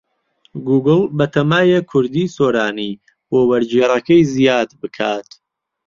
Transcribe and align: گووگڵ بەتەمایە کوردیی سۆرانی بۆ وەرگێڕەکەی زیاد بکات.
گووگڵ 0.65 1.01
بەتەمایە 1.17 1.79
کوردیی 1.89 2.33
سۆرانی 2.35 2.91
بۆ 3.29 3.39
وەرگێڕەکەی 3.49 4.27
زیاد 4.33 4.69
بکات. 4.81 5.27